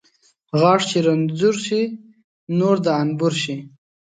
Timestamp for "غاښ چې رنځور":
0.59-1.55